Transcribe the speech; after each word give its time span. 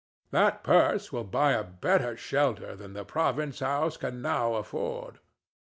That 0.31 0.63
purse 0.63 1.13
will 1.13 1.25
buy 1.25 1.51
a 1.51 1.63
better 1.63 2.17
shelter 2.17 2.75
than 2.75 2.93
the 2.93 3.05
province 3.05 3.59
house 3.59 3.97
can 3.97 4.19
now 4.19 4.55
afford." 4.55 5.19